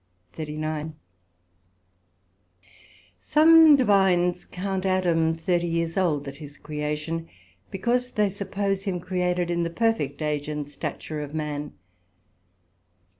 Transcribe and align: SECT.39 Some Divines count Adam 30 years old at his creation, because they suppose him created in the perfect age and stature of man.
SECT.39 0.35 0.93
Some 3.19 3.75
Divines 3.75 4.45
count 4.45 4.83
Adam 4.83 5.35
30 5.35 5.67
years 5.67 5.95
old 5.95 6.27
at 6.27 6.37
his 6.37 6.57
creation, 6.57 7.29
because 7.69 8.09
they 8.09 8.27
suppose 8.31 8.85
him 8.85 8.99
created 8.99 9.51
in 9.51 9.61
the 9.61 9.69
perfect 9.69 10.23
age 10.23 10.47
and 10.47 10.67
stature 10.67 11.21
of 11.21 11.35
man. 11.35 11.73